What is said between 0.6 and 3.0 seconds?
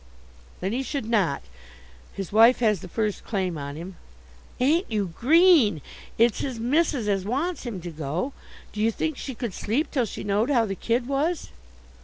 "Then he should not. His wife has the